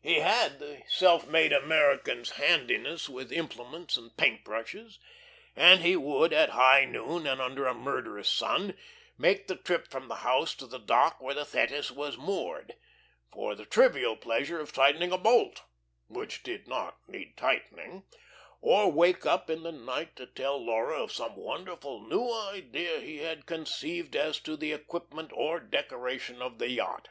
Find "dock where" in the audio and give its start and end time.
10.78-11.34